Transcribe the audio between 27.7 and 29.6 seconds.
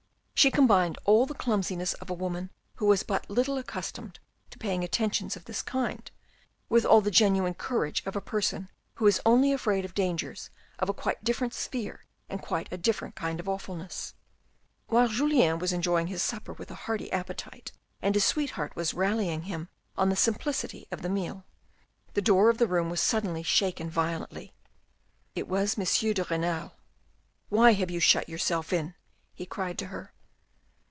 have you shut yourself in?" he